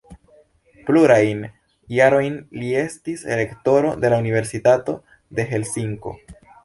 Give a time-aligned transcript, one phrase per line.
[0.85, 1.43] Plurajn
[1.97, 4.97] jarojn li estis rektoro de la Universitato
[5.41, 6.17] de Helsinko.